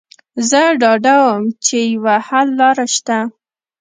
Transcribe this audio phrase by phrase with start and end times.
[0.49, 3.17] زه ډاډه وم چې یوه حل لاره شته